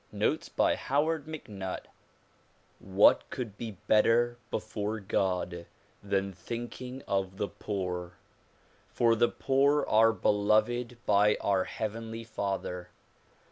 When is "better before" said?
3.85-4.99